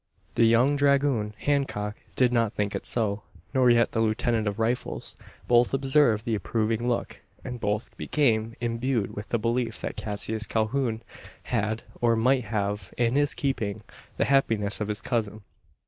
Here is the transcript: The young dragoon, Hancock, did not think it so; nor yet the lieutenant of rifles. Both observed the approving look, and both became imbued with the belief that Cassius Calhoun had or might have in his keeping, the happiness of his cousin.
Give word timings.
The 0.33 0.45
young 0.45 0.75
dragoon, 0.77 1.35
Hancock, 1.37 1.95
did 2.15 2.33
not 2.33 2.53
think 2.53 2.73
it 2.73 2.87
so; 2.87 3.21
nor 3.53 3.69
yet 3.69 3.91
the 3.91 3.99
lieutenant 3.99 4.47
of 4.47 4.57
rifles. 4.57 5.15
Both 5.47 5.75
observed 5.75 6.25
the 6.25 6.33
approving 6.33 6.87
look, 6.89 7.21
and 7.43 7.59
both 7.59 7.95
became 7.97 8.55
imbued 8.59 9.15
with 9.15 9.29
the 9.29 9.37
belief 9.37 9.79
that 9.81 9.97
Cassius 9.97 10.47
Calhoun 10.47 11.03
had 11.43 11.83
or 12.01 12.15
might 12.15 12.45
have 12.45 12.91
in 12.97 13.15
his 13.15 13.35
keeping, 13.35 13.83
the 14.17 14.25
happiness 14.25 14.81
of 14.81 14.87
his 14.87 15.01
cousin. 15.03 15.43